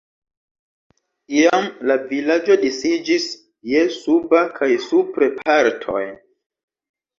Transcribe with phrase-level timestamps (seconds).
[1.41, 3.29] Iam la vilaĝo disiĝis
[3.75, 6.03] je suba kaj supre partoj.